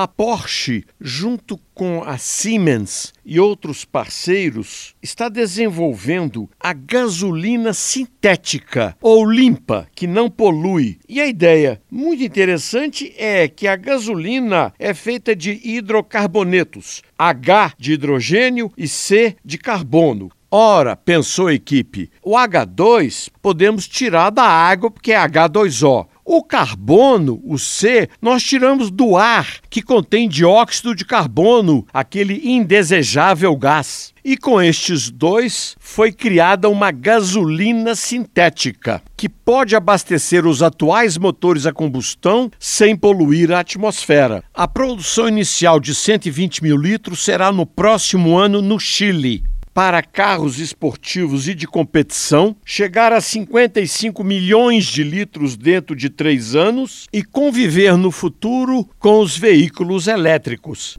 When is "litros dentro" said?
55.04-55.94